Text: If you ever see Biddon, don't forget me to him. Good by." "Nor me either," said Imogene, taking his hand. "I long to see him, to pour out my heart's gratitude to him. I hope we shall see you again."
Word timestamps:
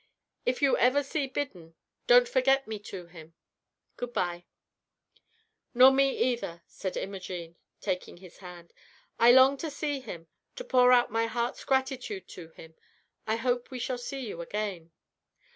If 0.47 0.63
you 0.63 0.75
ever 0.79 1.03
see 1.03 1.27
Biddon, 1.27 1.75
don't 2.07 2.27
forget 2.27 2.67
me 2.67 2.79
to 2.89 3.05
him. 3.05 3.35
Good 3.97 4.13
by." 4.13 4.45
"Nor 5.75 5.91
me 5.91 6.09
either," 6.17 6.63
said 6.65 6.97
Imogene, 6.97 7.55
taking 7.81 8.17
his 8.17 8.39
hand. 8.39 8.73
"I 9.19 9.31
long 9.31 9.57
to 9.57 9.69
see 9.69 9.99
him, 9.99 10.25
to 10.55 10.63
pour 10.63 10.91
out 10.91 11.11
my 11.11 11.27
heart's 11.27 11.63
gratitude 11.63 12.27
to 12.29 12.49
him. 12.49 12.73
I 13.27 13.35
hope 13.35 13.69
we 13.69 13.77
shall 13.77 13.99
see 13.99 14.25
you 14.27 14.41
again." 14.41 14.89